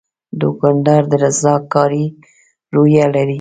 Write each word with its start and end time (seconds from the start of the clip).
دوکاندار 0.41 1.01
د 1.11 1.13
رضاکارۍ 1.23 2.05
روحیه 2.75 3.07
لري. 3.15 3.29